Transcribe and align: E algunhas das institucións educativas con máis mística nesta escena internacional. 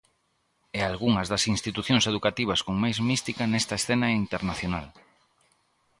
E 0.77 0.79
algunhas 0.83 1.27
das 1.31 1.43
institucións 1.55 2.03
educativas 2.11 2.63
con 2.65 2.75
máis 2.83 2.97
mística 3.09 3.43
nesta 3.47 3.75
escena 3.79 4.07
internacional. 4.23 4.87